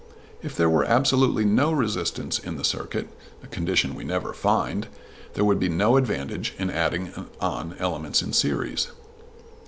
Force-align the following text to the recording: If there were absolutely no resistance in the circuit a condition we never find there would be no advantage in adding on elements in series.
If 0.41 0.55
there 0.55 0.67
were 0.67 0.83
absolutely 0.83 1.45
no 1.45 1.71
resistance 1.71 2.39
in 2.39 2.57
the 2.57 2.63
circuit 2.63 3.07
a 3.43 3.47
condition 3.47 3.93
we 3.93 4.03
never 4.03 4.33
find 4.33 4.87
there 5.35 5.45
would 5.45 5.59
be 5.59 5.69
no 5.69 5.95
advantage 5.95 6.55
in 6.57 6.71
adding 6.71 7.13
on 7.39 7.75
elements 7.77 8.23
in 8.23 8.33
series. 8.33 8.87